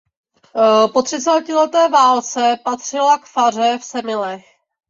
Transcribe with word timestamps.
Po 0.93 1.01
třicetileté 1.01 1.89
válce 1.89 2.59
patřila 2.63 3.17
k 3.17 3.25
faře 3.25 3.77
v 3.77 3.83
Semilech. 3.85 4.43